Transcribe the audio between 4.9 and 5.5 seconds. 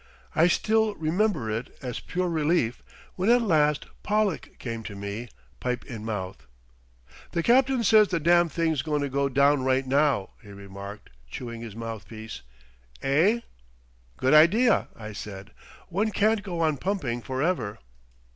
me